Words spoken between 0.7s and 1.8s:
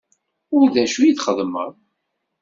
d acu i txeddmeḍ?